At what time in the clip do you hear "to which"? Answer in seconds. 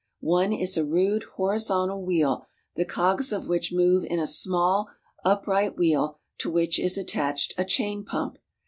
6.39-6.79